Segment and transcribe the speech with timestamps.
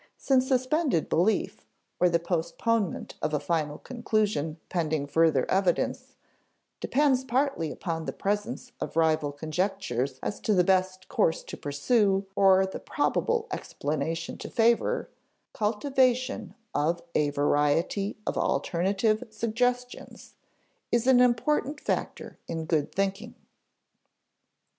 [0.17, 1.67] Since suspended belief,
[1.99, 6.15] or the postponement of a final conclusion pending further evidence,
[6.79, 12.25] depends partly upon the presence of rival conjectures as to the best course to pursue
[12.35, 15.07] or the probable explanation to favor,
[15.53, 20.33] cultivation of a variety of alternative suggestions
[20.91, 23.35] is an important factor in good thinking.